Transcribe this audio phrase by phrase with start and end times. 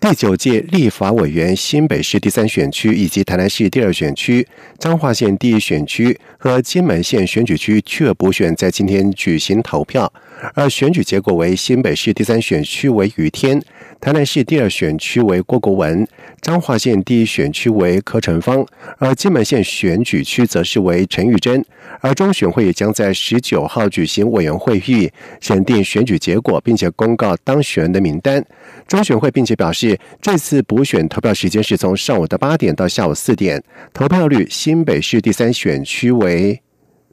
[0.00, 4.46] 第九届立法委员新北市第三选区以及台南市第二选区、
[4.78, 10.10] 彰化县第一选区和金门县选举区区补选在今天举行投票，
[10.54, 13.62] 而选举结果为新北市第三选区为雨天，
[14.00, 16.08] 台南市第二选区为郭国文，
[16.40, 18.64] 彰化县第一选区为柯成芳，
[18.96, 21.62] 而金门县选举区则是为陈玉珍。
[22.00, 28.42] 而中选会也将在十九号举行委员会议，审定选举结果，并且公告当选人的名单。
[28.88, 33.62] 中选会并且表示，这次补选投票时间是从上午的八点到下午四点，
[33.92, 36.58] 投票率新北市第三选区为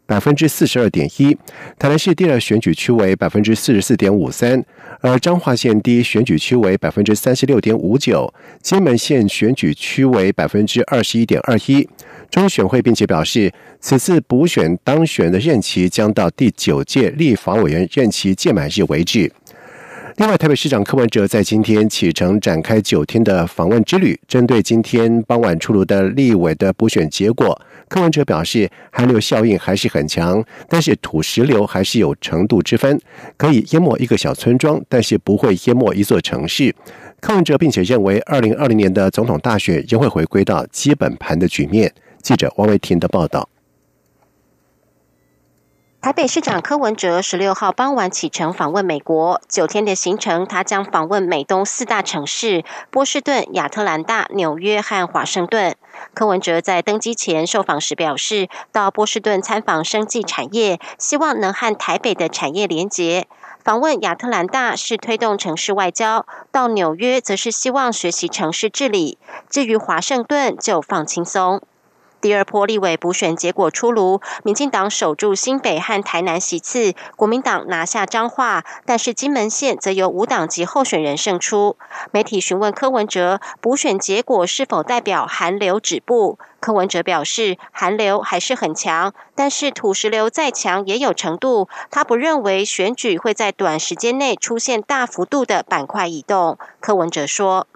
[0.08, 1.38] 百分之四十二点一，
[1.78, 4.64] 台南市第二选举区为百分之四十四点五三，
[5.02, 11.88] 而彰化县第一选举区为百分之三十六点五九，金门县选举区为百分之二十一点二一。
[12.30, 19.32] 中选会并且表示，此次补选当选的任期将到第九届立法委员任期届满日为止。
[20.18, 24.20] 另外，台北市长柯文哲在今天启程展开九天的访问之旅。
[24.28, 33.00] 针对今天傍晚出炉的立委的补选结果，柯文哲表示，寒流效应还是很强，但是土石流还是有程度之分，
[33.38, 36.74] 可以淹没一个小村庄，但是不会淹没一座城市。
[37.20, 41.94] 柯文哲并且认为，二零二零年的总统大选仍会回归到基本盘的局面。
[42.24, 43.48] 记者王维婷的报道。
[46.08, 55.76] 台北市长柯文哲十六号傍晚启程访问美国，九天的行程，他将访问美东四大城市：波士顿、亚特兰大、纽约和华盛顿。
[56.14, 63.24] 柯文哲在登机前受访时表示，到波士顿参访生技产业，希望能和台北的产业连结；
[63.66, 66.22] 访问亚特兰大是推动城市外交；
[66.54, 69.18] 到纽约则是希望学习城市治理。
[69.50, 71.62] 至于华盛顿，就放轻松。
[72.20, 81.78] 第二波立委补选结果出炉，民进党守住新北和台南席次，国民党拿下彰化，但是金门县则由无党籍候选人胜出。
[82.12, 86.40] 媒体询问柯文哲，补选结果是否代表寒流止步？
[86.60, 91.70] 柯文哲表示，寒流还是很强，但是土石流再强也有程度。
[91.92, 96.58] 他不认为选举会在短时间内出现大幅度的板块移动。
[96.80, 97.68] 柯文哲说。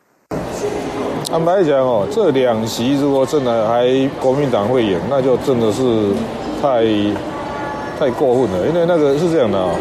[1.32, 3.88] 坦白讲哦，这两席如果真的还
[4.20, 5.82] 国民党会赢，那就真的是
[6.62, 6.84] 太
[7.98, 8.68] 太过分了。
[8.68, 9.72] 因为那个是这样的啊，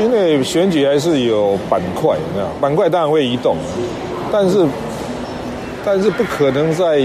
[0.00, 3.54] 因为选举还是有板块，你知道，板块当然会移动，
[4.32, 4.66] 但是
[5.84, 7.02] 但是不可能在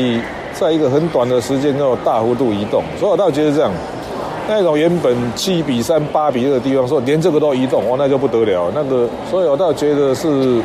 [0.53, 2.81] 在一个很短的时间内大幅度移动。
[2.97, 3.69] 所以我倒觉得这样，
[4.47, 8.71] 那种原本七比三、八比二的地方，说连这个都移动，哇，那就不得了。
[8.73, 10.61] 那个，所以我倒觉得是。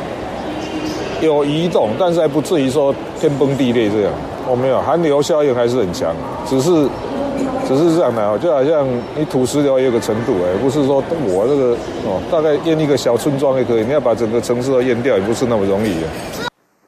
[1.25, 4.13] 有移动，但是还不至于说天崩地裂这样。
[4.47, 6.15] 我没有寒流效应还是很强，
[6.47, 6.87] 只是
[7.67, 8.87] 只是这样的啊，就好像
[9.17, 11.75] 你土石流也有个程度哎，不是说我这个
[12.05, 15.95] 哦，大概淹一个小村庄也可以，你要把整个城市都淹掉，也不是那么容易。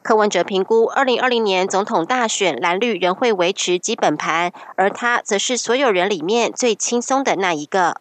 [0.02, 7.96] 柯文哲评估，二零二零年总统大选蓝绿仍会维持基本盘，而他则是所有人里面最轻松的那一个。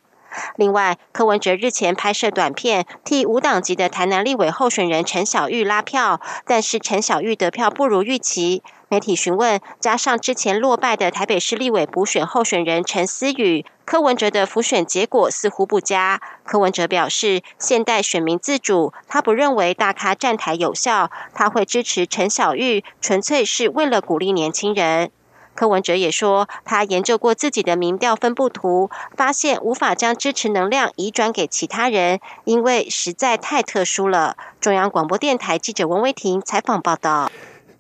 [0.55, 8.63] 另外，柯文哲日前拍摄短片，替无党籍的台南立委候选人陈小玉拉票，但是陈小玉得票不如预期。
[8.89, 16.21] 媒体询问，加上之前落败的台北市立委补选候选人陈思宇，柯文哲的浮选结果似乎不佳。
[16.45, 25.11] 柯文哲表示，现代选民自主，他不认为大咖站台有效，他会支持陈小玉，纯粹是为了鼓励年轻人。
[25.57, 34.38] 柯文哲也说，他研究过自己的民调分布图，发现无法将支持能量移转给其他人，因为实在太特殊了。
[34.62, 37.31] 中央广播电台记者文威婷采访报道。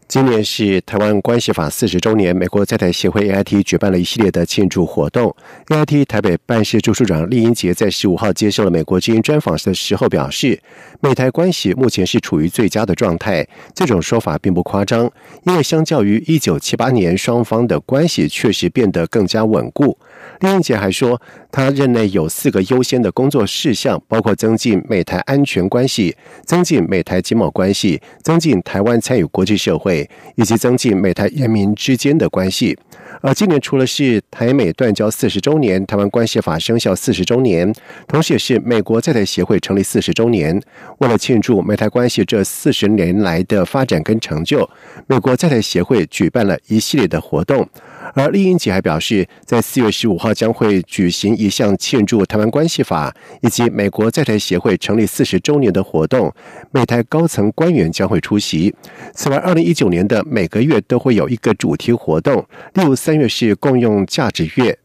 [0.07, 5.35] 今年是台湾关系法四十周年，美国在台协会 AIT 举办了一系列的庆祝活动。
[5.67, 10.57] AIT 台北办事处处长厉英杰在十五号接受了美国之音专访的时候表示，
[11.01, 13.45] 美台关系目前是处于最佳的状态。
[13.75, 15.11] 这种说法并不夸张，
[15.43, 19.97] 因为相较于一九七八年，双方的关系确实变得更加稳固。
[20.39, 21.21] 厉英杰还说，
[21.51, 26.15] 他任内有四个优先的工作事项，包括增进美台安全关系、
[26.45, 29.96] 增进美台经贸关系、增进台湾参与国际社会。
[30.35, 32.77] 以及增进美台人民之间的关系。
[33.21, 37.73] 而今年除了是台美断交四十周年，台湾关系法生效四十周年，
[38.07, 40.61] 同时也是美国在台协会成立四十周年。
[40.99, 44.69] 为了庆祝美台关系这四十年来的发展跟成就，
[45.07, 47.67] 美国在台协会举办了一系列的活动。
[48.13, 56.33] 而利英杰还表示，在四月十五号将会举行一项庆祝台湾关系法以及美国在台协会成立四十周年的活动，
[56.71, 58.73] 美台高层官员将会出席。
[59.13, 64.77] 此外，二零一九年的每个月都会有一个主题活动，例如三月是共用价值月。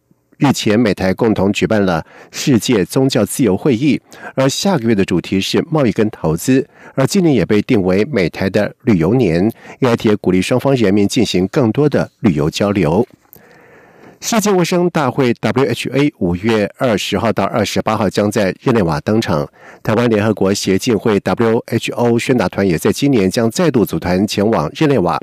[0.43, 4.00] 日前，美台共同举办了世界宗教自由会议，
[4.35, 6.67] 而下个月的主题是贸易跟投资。
[6.97, 9.49] 而今年也被定为美台的旅游年，
[9.79, 13.06] 也提鼓励双方人民进行更多的旅游交流。
[14.21, 19.49] 世界卫生大会 （WHA） 五月二十号到二十八号将在日内瓦登场。
[19.81, 25.21] 台湾联合国协进会 （WHO） 宣达团也在今年将再度组团前往日内瓦。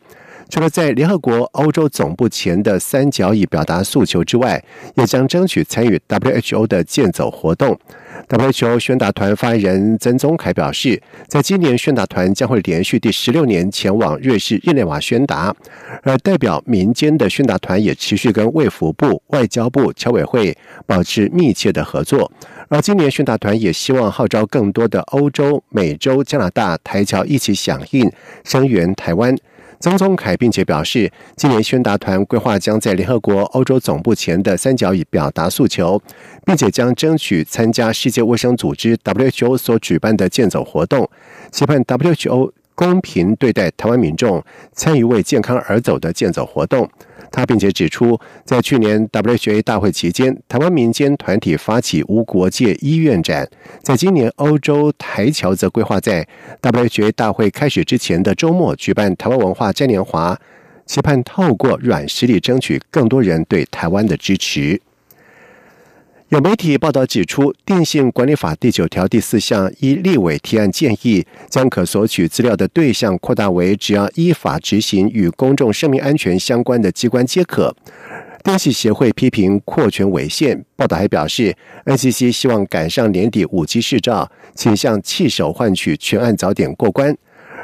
[0.49, 4.61] 除了在联合国欧洲总部前的三角椅表达诉求之外，
[4.95, 7.79] 也将争取参与 WHO 的健走活动。
[8.27, 15.55] WHO 宣达团发言人曾宗凯表示，在今年宣达团将会连续第十六年前往瑞士日内瓦宣达，
[16.01, 20.57] 而代表民间的宣达团也持续跟卫福部、外交部、侨委会
[20.87, 22.31] 保持密切的合作。
[22.67, 28.11] 而今年宣达团也希望号召更多的欧洲、美洲、加拿大台侨一起响应，
[28.43, 29.35] 声援台湾。
[29.79, 36.01] 曾宗凯并且表示，今年宣达团规划将在联合国欧洲总部前的三角椅表达诉求，
[36.45, 41.09] 并且将争取参加世界卫生组织 WHO 所举办的健走活动，
[41.51, 42.51] 期盼 WHO。
[42.75, 44.41] 公平对待台湾民众
[44.71, 46.89] 参与为健康而走的健走活动。
[47.31, 53.49] 他并且指出，在去年 WHA 大会期间，台湾民间团体发起无国界医院展。
[53.81, 56.27] 在今年欧洲台侨则规划在
[56.61, 60.37] WHA 大会开始之前的周末举办台湾文化嘉年华，
[60.85, 64.81] 期盼透过软实力争取更多人对台湾的支持。
[66.29, 77.75] 有媒体报道指出，《电信管理法》第九条第四项依立委提案建议，将可索取资料的对象扩大为只要依法执行与公众生命安全相关的机关皆可。
[78.43, 80.63] 电信协会批评扩权违宪。
[80.75, 81.55] 报道还表示
[81.85, 87.17] ，NCC 希望赶上年底五 G 试照，请向弃守换取全案早点过关。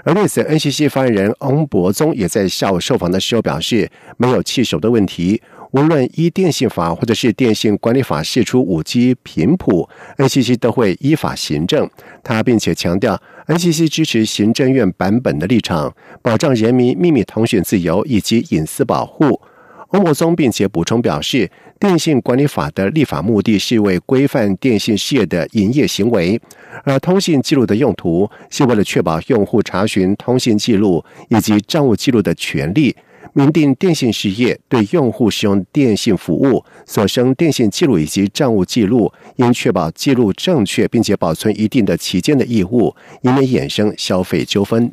[0.03, 5.41] 而对此，NCC 发言人翁博宗也在下午受访的时候表示，没有弃守的问题。
[5.71, 11.89] 无论依电信法或者是电信管理法释出五 G 频谱，NCC 都会依法行政。
[12.23, 19.41] 他并且强调，NCC 支持行政院版本的立场，保障人民秘密通讯自由以及隐私保护。
[19.89, 26.39] 欧博松并且补充表示，电信管理法的立法目的是为规范电信事业的营业行为，
[26.83, 32.95] 而通信记录的用途是为了确保用户查询通信记录以及账务记录的权利。
[33.37, 44.89] 明定电信事业对用户使用电信服务所生电信记录以及账务记录，应确保记录正确，并且保存一定的期间的义务，以免衍生消费纠纷。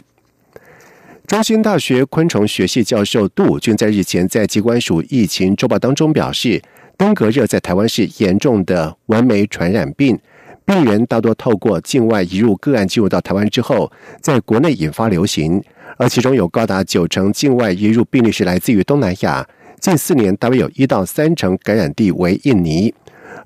[1.24, 6.60] 中兴大学昆虫学系教授杜俊在日前在机关署疫情周报当中表示，
[6.96, 10.18] 登革热在台湾是严重的完美传染病，
[10.64, 15.62] 病人大多透过境外移入个案进入到台湾之后，在国内引发流行。
[15.96, 19.46] 而其中有高达九成境外移入病例是来自于东南亚，
[19.80, 22.94] 近四年大约有一到三成感染地为印尼。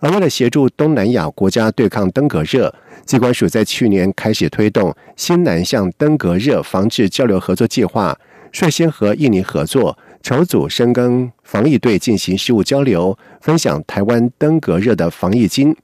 [0.00, 8.18] 而为了协助东南亚国家对抗登革热，机关署在去年开始推动新南向登革热防治交流合作计划，
[8.52, 15.74] 率先和印尼合作，筹组深耕防疫队进行事务交流，分享台湾登革热的防疫经。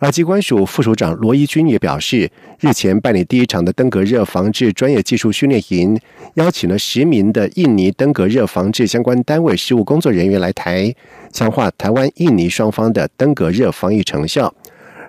[0.00, 5.98] 而机关署副署长罗一军也表示，日前办理第一场的登革热防治专业技术训练营，
[6.34, 10.94] 邀请了十名的印尼登革热防治相关单位事务工作人员来台，
[11.32, 14.54] 强化台湾印尼双方的登革热防疫成效。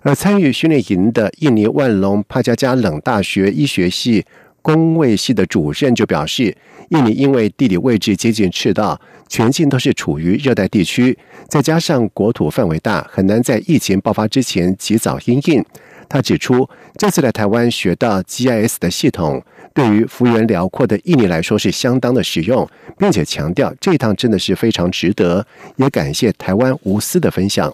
[0.01, 4.25] 而参与训练营的印尼万隆帕加加冷大学医学系。
[4.61, 6.55] 工卫系的主任就表示，
[6.89, 15.63] 印尼因为地理位置接近赤道，全境都是处于热带地区，再加上国土范围大，很难在疫情爆发之前及早应应。
[16.07, 19.43] 他指出，这次来台湾学到 GIS 的系统，
[19.75, 27.71] 对于幅员辽阔的印尼来说是相当的实用，并且强调这趟真的是非常值得，也感谢台湾无私的分享。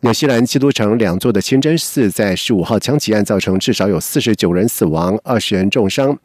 [0.00, 6.16] 纽西兰基督城两座的清真寺在十五号枪击案造成至少有四十九人死亡、二十人重伤。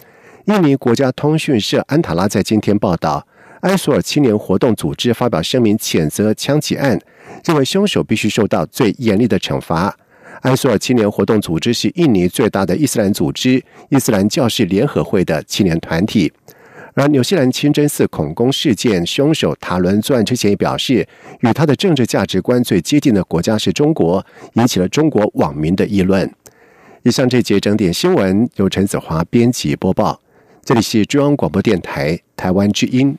[0.46, 3.26] 印尼国家通讯社安塔拉在今天报道，
[3.62, 7.00] 埃索尔青年活动组织发表声明谴责枪击案，
[7.46, 9.98] 认为凶手必须受到最严厉的惩罚。
[10.44, 16.32] 埃索尔青年活动组织是印尼最大的伊斯兰组织——伊斯兰教士联合会的青年团体。
[16.96, 21.08] 而纽西兰清真寺恐攻事件凶手塔伦作案之前也表示，
[21.42, 24.24] 与他的政治价值观最接近的国家是中国，
[24.54, 26.32] 引起了中国网民的议论。
[27.02, 30.22] 以上这节整点新闻由陈子华编辑播报，
[30.64, 33.18] 这里是中央广播电台台湾之音。